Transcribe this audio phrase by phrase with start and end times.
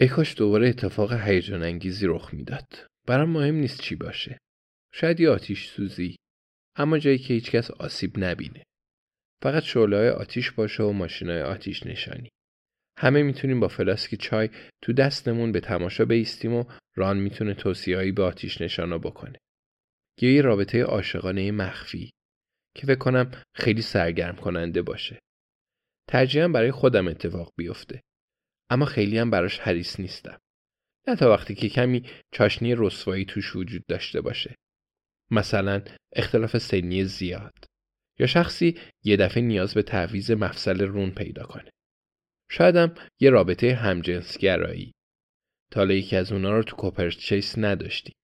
[0.00, 2.86] ای کاش دوباره اتفاق هیجان انگیزی رخ می‌داد.
[3.06, 4.38] برام مهم نیست چی باشه.
[4.94, 6.16] شاید یه آتیش سوزی
[6.76, 8.62] اما جایی که هیچکس آسیب نبینه.
[9.42, 12.28] فقط شعله آتیش باشه و ماشینای آتیش نشانی.
[12.98, 14.50] همه می‌تونیم با فلاسک چای
[14.82, 16.64] تو دستمون به تماشا بیستیم و
[16.96, 19.38] ران می‌تونه توصیهایی به آتیش نشانا بکنه.
[20.20, 22.10] یا یه رابطه عاشقانه مخفی
[22.76, 25.18] که فکر کنم خیلی سرگرم کننده باشه.
[26.08, 28.02] ترجیحاً برای خودم اتفاق بیفته.
[28.70, 30.38] اما خیلی هم براش حریص نیستم.
[31.08, 34.54] نه تا وقتی که کمی چاشنی رسوایی توش وجود داشته باشه.
[35.30, 35.82] مثلا
[36.12, 37.64] اختلاف سنی زیاد.
[38.18, 41.70] یا شخصی یه دفعه نیاز به تعویز مفصل رون پیدا کنه.
[42.50, 44.92] شایدم یه رابطه همجنسگرایی.
[45.70, 48.14] تا یکی از اونا رو تو کوپرچیس نداشتیم.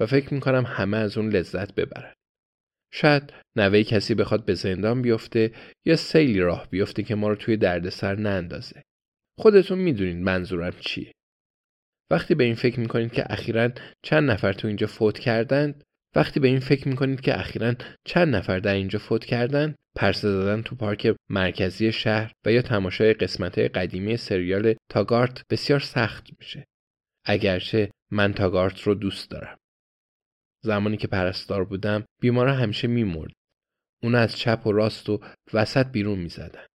[0.00, 2.14] و فکر می‌کنم همه از اون لذت ببرن.
[2.92, 5.54] شاید نوه کسی بخواد به زندان بیفته
[5.84, 8.82] یا سیلی راه بیفته که ما رو توی دردسر نندازه.
[9.38, 11.12] خودتون می‌دونید منظورم چیه.
[12.10, 13.70] وقتی به این فکر می‌کنید که اخیرا
[14.02, 15.84] چند نفر تو اینجا فوت کردند
[16.16, 20.62] وقتی به این فکر می‌کنید که اخیرا چند نفر در اینجا فوت کردند پرسه زدن
[20.62, 26.64] تو پارک مرکزی شهر و یا تماشای قسمت قدیمی سریال تاگارت بسیار سخت میشه.
[27.26, 29.58] اگرچه من تاگارت رو دوست دارم.
[30.64, 33.32] زمانی که پرستار بودم بیمارا همیشه میمرد.
[34.02, 35.20] اون از چپ و راست و
[35.52, 36.66] وسط بیرون می‌زدن.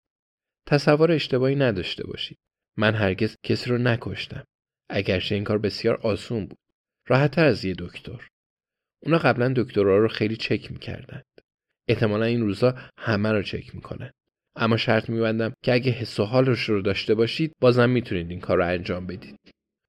[0.67, 2.37] تصور اشتباهی نداشته باشید.
[2.79, 4.43] من هرگز کسی رو نکشتم.
[4.89, 6.57] اگرچه این کار بسیار آسون بود.
[7.07, 8.27] راحتتر از یه دکتر.
[9.03, 11.25] اونا قبلا دکترها رو خیلی چک می‌کردند.
[11.87, 14.11] احتمالا این روزا همه رو چک می‌کنن.
[14.55, 18.57] اما شرط میبندم که اگه حس و حالش رو داشته باشید بازم می‌تونید این کار
[18.57, 19.39] رو انجام بدید.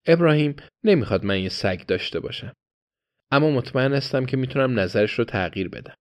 [0.06, 2.52] ابراهیم نمی‌خواد من یه سگ داشته باشم.
[3.30, 5.94] اما مطمئن هستم که می‌تونم نظرش رو تغییر بدم.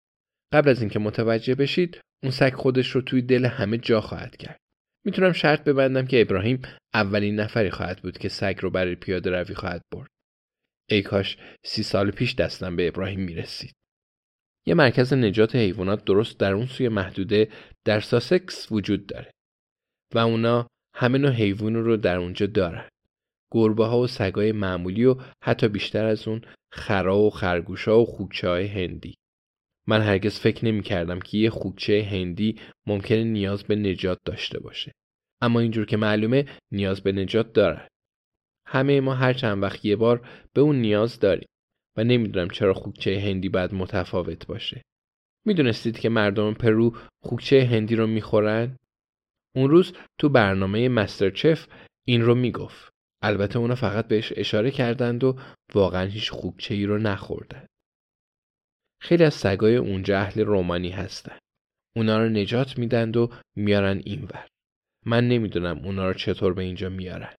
[0.52, 4.58] قبل از اینکه متوجه بشید اون سگ خودش رو توی دل همه جا خواهد کرد.
[5.08, 6.62] می‌تونم شرط ببندم که ابراهیم
[6.94, 10.08] اولین نفری خواهد بود که سگ رو برای پیاده روی خواهد برد.
[10.90, 13.72] ای کاش سی سال پیش دستم به ابراهیم می‌رسید.
[14.66, 17.48] یه مرکز نجات حیوانات درست در اون سوی محدوده
[17.84, 19.30] در ساسکس وجود داره
[20.14, 22.88] و اونا همه نوع حیوان رو در اونجا دارن.
[23.52, 26.40] گربه ها و سگای معمولی و حتی بیشتر از اون
[26.72, 29.14] خرا و خرگوشا و خوکچه های هندی.
[29.88, 34.92] من هرگز فکر نمی کردم که یه خوکچه هندی ممکنه نیاز به نجات داشته باشه.
[35.42, 37.88] اما اینجور که معلومه نیاز به نجات داره.
[38.66, 41.48] همه ما هر چند وقت یه بار به اون نیاز داریم
[41.96, 44.82] و نمی‌دونم چرا خوکچه هندی باید متفاوت باشه.
[45.46, 48.76] می‌دونستید که مردم پرو خوکچه هندی رو می‌خورن؟
[49.56, 51.66] اون روز تو برنامه مستر چف
[52.06, 52.92] این رو می‌گفت.
[53.22, 55.38] البته اونا فقط بهش اشاره کردند و
[55.74, 57.66] واقعا هیچ خوکچه ای رو نخوردن.
[59.00, 61.38] خیلی از سگای اونجا اهل رومانی هستن.
[61.96, 64.46] اونا رو نجات میدند و میارن اینور.
[65.06, 67.34] من نمی‌دونم اونا رو چطور به اینجا میارن.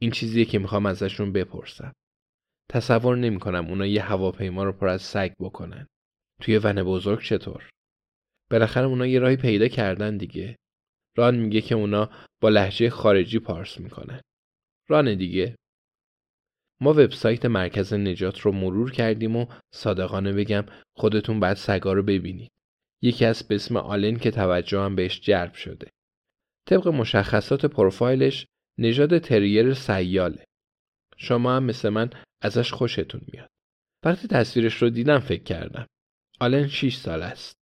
[0.00, 1.92] این چیزیه که می‌خوام ازشون بپرسم.
[2.70, 5.86] تصور نمی‌کنم اونا یه هواپیما رو پر از سگ بکنن.
[6.42, 7.70] توی ون بزرگ چطور؟
[8.50, 10.56] بالاخره اونا یه راهی پیدا کردن دیگه.
[11.16, 14.20] ران میگه که اونا با لحجه خارجی پارس می‌کنن.
[14.88, 15.56] ران دیگه.
[16.80, 20.64] ما وبسایت مرکز نجات رو مرور کردیم و صادقانه بگم
[20.96, 22.50] خودتون بعد سگا رو ببینید.
[23.02, 25.88] یکی از به اسم آلن که توجهم بهش جلب شده.
[26.68, 28.46] طبق مشخصات پروفایلش
[28.78, 30.44] نژاد تریر سیاله.
[31.16, 32.10] شما هم مثل من
[32.42, 33.48] ازش خوشتون میاد.
[34.04, 35.86] وقتی تصویرش رو دیدم فکر کردم.
[36.40, 37.54] آلن 6 سال است.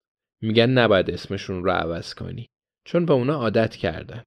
[0.42, 2.46] میگن نباید اسمشون رو عوض کنی.
[2.86, 4.22] چون به اونا عادت کردن.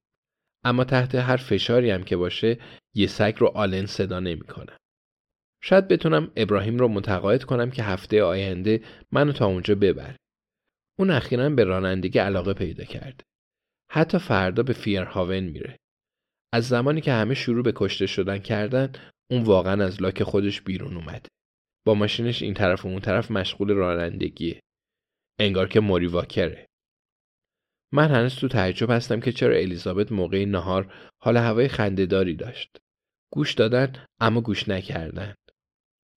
[0.64, 2.58] اما تحت هر فشاری هم که باشه
[2.94, 4.76] یه سگ رو آلن صدا نمی‌کنم.
[5.62, 10.16] شاید بتونم ابراهیم رو متقاعد کنم که هفته آینده منو تا اونجا ببره.
[10.98, 13.24] اون اخیرا به رانندگی علاقه پیدا کرده.
[13.90, 15.76] حتی فردا به فیرهاون میره.
[16.52, 18.92] از زمانی که همه شروع به کشته شدن کردن
[19.30, 21.28] اون واقعا از لاک خودش بیرون اومده.
[21.86, 24.60] با ماشینش این طرف و اون طرف مشغول رانندگیه.
[25.40, 26.66] انگار که موری واکره.
[27.92, 32.76] من هنوز تو تعجب هستم که چرا الیزابت موقع نهار حال هوای خندهداری داشت.
[33.32, 35.34] گوش دادن اما گوش نکردن.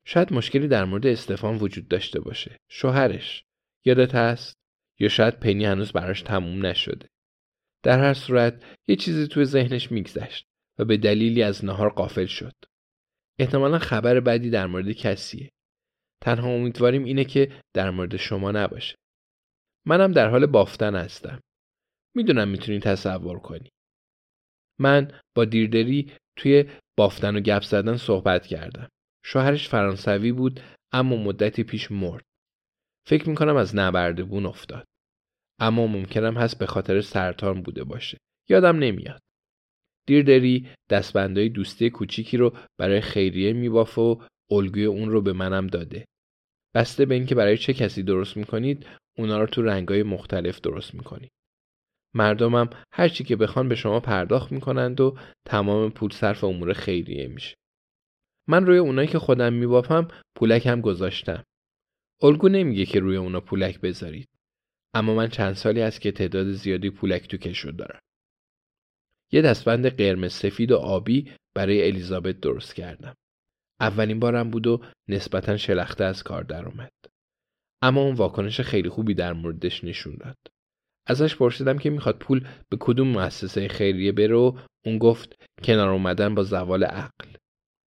[0.06, 2.58] شاید مشکلی در مورد استفان وجود داشته باشه.
[2.70, 3.44] شوهرش.
[3.86, 4.58] یادت هست؟
[5.00, 7.10] یا شاید پنی هنوز براش تموم نشده.
[7.84, 10.46] در هر صورت یه چیزی توی ذهنش میگذشت
[10.80, 12.54] و به دلیلی از نهار قافل شد.
[13.40, 15.52] احتمالا خبر بدی در مورد کسیه.
[16.22, 18.96] تنها امیدواریم اینه که در مورد شما نباشه.
[19.86, 21.40] منم در حال بافتن هستم.
[22.16, 23.70] می‌دونم می‌تونی تصور کنی.
[24.80, 26.66] من با دیردری توی
[26.98, 28.90] بافتن و گپ زدن صحبت کردم.
[29.26, 30.60] شوهرش فرانسوی بود
[30.92, 32.24] اما مدتی پیش مرد.
[33.08, 34.86] فکر می‌کنم از نبردبون افتاد.
[35.60, 38.18] اما ممکنم هست به خاطر سرطان بوده باشه.
[38.50, 39.20] یادم نمیاد.
[40.08, 44.22] دیردری دستبندهای دوستی کوچیکی رو برای خیریه میبافه و
[44.52, 46.06] الگوی اون رو به منم داده.
[46.76, 48.88] بسته به اینکه برای چه کسی درست می‌کنید
[49.18, 51.32] اونا رو تو رنگای مختلف درست می‌کنید.
[52.16, 57.28] مردمم هر چی که بخوان به شما پرداخت می‌کنند و تمام پول صرف امور خیریه
[57.28, 57.56] میشه.
[58.48, 61.44] من روی اونایی که خودم میبافم پولک هم گذاشتم.
[62.22, 64.30] الگو نمیگه که روی اونا پولک بذارید.
[64.94, 68.00] اما من چند سالی است که تعداد زیادی پولک تو کشو دارم.
[69.32, 73.16] یه دستبند قرمز سفید و آبی برای الیزابت درست کردم.
[73.80, 76.92] اولین بارم بود و نسبتا شلخته از کار درآمد.
[77.82, 80.38] اما اون واکنش خیلی خوبی در موردش نشون داد.
[81.08, 86.36] ازش پرسیدم که می‌خواد پول به کدوم مؤسسه خیریه بره و اون گفت کنار اومدن
[86.36, 87.33] با زوال عقل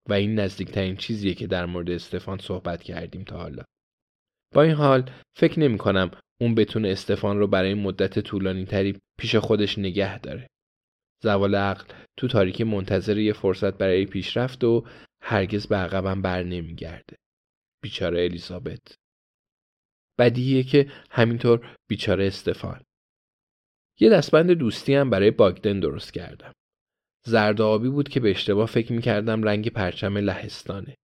[0.08, 3.64] و این نزدیکترین چیزیه که در مورد استفان صحبت کردیم تا حالا.
[4.54, 6.10] با این حال فکر نمی کنم
[6.40, 10.46] اون بتونه استفان رو برای مدت طولانی تری پیش خودش نگه داره.
[11.22, 11.84] زوال عقل
[12.16, 14.86] تو تاریکی منتظر یه فرصت برای پیشرفت و
[15.22, 17.16] هرگز به عقبم بر نمیگرده.
[17.82, 18.96] بیچاره الیزابت.
[20.18, 22.82] بدیه که همینطور بیچاره استفان.
[24.00, 26.52] یه دستبند دوستی هم برای باگدن درست کردم.
[27.26, 30.94] زرد آبی بود که به اشتباه فکر می‌کردم رنگ پرچم لهستانه.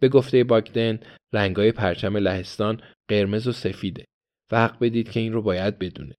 [0.00, 1.00] به گفته باگدن
[1.32, 4.04] رنگای پرچم لهستان قرمز و سفیده
[4.52, 6.14] و حق بدید که این رو باید بدونه.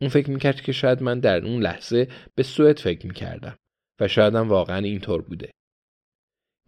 [0.00, 3.56] اون فکر می‌کرد که شاید من در اون لحظه به سوئد فکر می‌کردم
[4.00, 5.50] و شایدم واقعا اینطور بوده.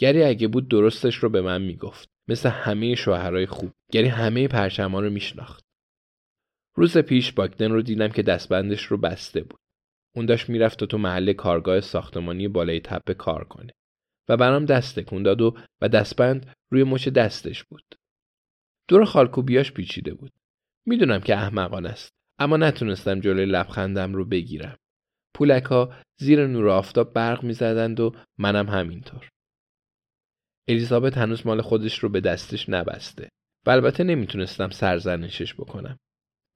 [0.00, 2.08] گری اگه بود درستش رو به من می‌گفت.
[2.28, 3.72] مثل همه شوهرای خوب.
[3.92, 5.64] گری همه پرچما رو میشناخت.
[6.76, 9.60] روز پیش باگدن رو دیدم که دستبندش رو بسته بود.
[10.16, 13.72] اون داشت می‌رفت تو محل کارگاه ساختمانی بالای تپه کار کنه
[14.28, 17.84] و برام دست تکون داد و و دستبند روی مچ دستش بود.
[18.88, 20.32] دور خالکوبیاش پیچیده بود.
[20.86, 24.76] می‌دونم که احمقان است اما نتونستم جلوی لبخندم رو بگیرم.
[25.34, 29.28] پولک ها زیر نور آفتاب برق می‌زدند و منم همینطور.
[30.68, 33.28] الیزابت هنوز مال خودش رو به دستش نبسته
[33.66, 35.98] و البته نمی‌تونستم سرزنشش بکنم.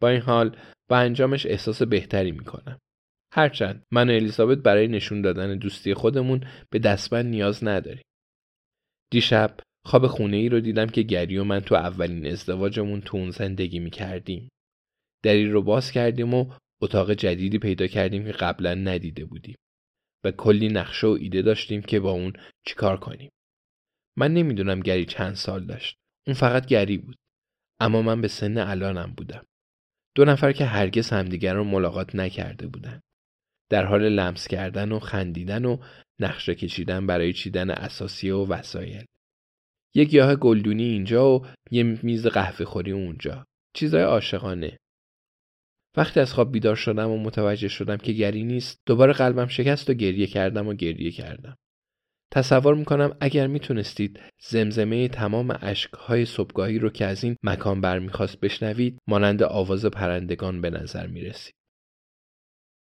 [0.00, 0.56] با این حال
[0.88, 2.78] با انجامش احساس بهتری می‌کنم.
[3.32, 8.04] هرچند من و الیزابت برای نشون دادن دوستی خودمون به دستبند نیاز نداریم.
[9.10, 13.30] دیشب خواب خونه ای رو دیدم که گری و من تو اولین ازدواجمون تو اون
[13.30, 14.48] زندگی می کردیم.
[15.22, 19.56] دری رو باز کردیم و اتاق جدیدی پیدا کردیم که قبلا ندیده بودیم
[20.24, 22.32] و کلی نقشه و ایده داشتیم که با اون
[22.66, 23.30] چیکار کنیم.
[24.16, 25.96] من نمی‌دونم گری چند سال داشت.
[26.26, 27.16] اون فقط گری بود.
[27.80, 29.44] اما من به سن الانم بودم.
[30.14, 33.00] دو نفر که هرگز همدیگر رو ملاقات نکرده بودن.
[33.70, 35.78] در حال لمس کردن و خندیدن و
[36.20, 39.04] نقشه کشیدن برای چیدن اساسی و وسایل.
[39.94, 43.44] یک گیاه گلدونی اینجا و یه میز قهوه خوری اونجا.
[43.74, 44.78] چیزای عاشقانه.
[45.96, 49.94] وقتی از خواب بیدار شدم و متوجه شدم که گری نیست دوباره قلبم شکست و
[49.94, 51.56] گریه کردم و گریه کردم.
[52.32, 58.98] تصور می‌کنم اگر می‌تونستید زمزمه تمام عشقهای صبحگاهی رو که از این مکان برمیخواست بشنوید
[59.08, 61.54] مانند آواز پرندگان به نظر می‌رسید.